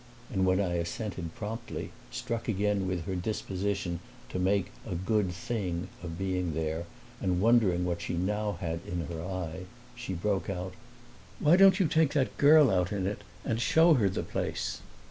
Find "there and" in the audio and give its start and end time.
6.55-7.39